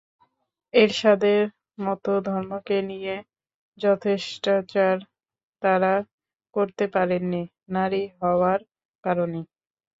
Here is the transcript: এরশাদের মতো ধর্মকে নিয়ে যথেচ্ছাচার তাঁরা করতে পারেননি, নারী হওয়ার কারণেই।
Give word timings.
এরশাদের 0.73 1.41
মতো 1.81 2.11
ধর্মকে 2.27 2.77
নিয়ে 2.89 3.15
যথেচ্ছাচার 3.77 4.97
তাঁরা 5.61 5.93
করতে 6.55 6.85
পারেননি, 6.93 7.43
নারী 7.75 8.03
হওয়ার 8.21 8.59
কারণেই। 9.03 9.45